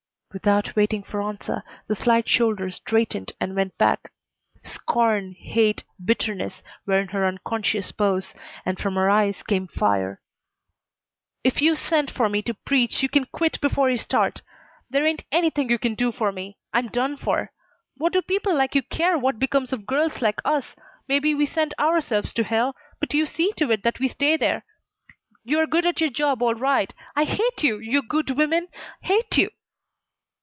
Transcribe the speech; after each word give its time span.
Without 0.33 0.77
waiting 0.77 1.03
for 1.03 1.21
answer 1.21 1.61
the 1.87 1.93
slight 1.95 2.25
shoulders 2.29 2.77
straightened 2.77 3.33
and 3.41 3.53
went 3.53 3.77
back. 3.77 4.13
Scorn, 4.63 5.35
hate, 5.37 5.83
bitterness 6.01 6.63
were 6.85 6.97
in 6.99 7.09
her 7.09 7.25
unconscious 7.25 7.91
pose, 7.91 8.33
and 8.65 8.79
from 8.79 8.95
her 8.95 9.09
eyes 9.09 9.43
came 9.43 9.67
fire. 9.67 10.21
"If 11.43 11.61
you 11.61 11.75
sent 11.75 12.09
for 12.09 12.29
me 12.29 12.41
to 12.43 12.53
preach 12.53 13.03
you 13.03 13.09
can 13.09 13.25
quit 13.25 13.59
before 13.59 13.89
you 13.89 13.97
start. 13.97 14.41
There 14.89 15.05
ain't 15.05 15.25
anything 15.33 15.69
you 15.69 15.77
can 15.77 15.95
do 15.95 16.13
for 16.13 16.31
me. 16.31 16.57
I'm 16.73 16.87
done 16.87 17.17
for. 17.17 17.51
What 17.97 18.13
do 18.13 18.21
people 18.21 18.55
like 18.55 18.73
you 18.73 18.83
care 18.83 19.17
what 19.17 19.37
becomes 19.37 19.73
of 19.73 19.85
girls 19.85 20.21
like 20.21 20.39
us? 20.45 20.77
Maybe 21.09 21.35
we 21.35 21.45
send 21.45 21.73
ourselves 21.77 22.31
to 22.35 22.45
hell, 22.45 22.73
but 23.01 23.13
you 23.13 23.25
see 23.25 23.51
to 23.57 23.69
it 23.69 23.83
that 23.83 23.99
we 23.99 24.07
stay 24.07 24.37
there. 24.37 24.63
You're 25.43 25.67
good 25.67 25.85
at 25.85 25.99
your 25.99 26.09
job 26.09 26.41
all 26.41 26.55
right. 26.55 26.93
I 27.17 27.25
hate 27.25 27.63
you 27.63 27.79
you 27.79 28.01
good 28.01 28.29
women! 28.31 28.69
Hate 29.01 29.37
you!" 29.37 29.49